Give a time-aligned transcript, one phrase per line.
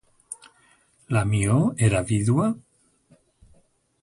[1.15, 1.59] La Mió
[1.91, 2.51] era vídua?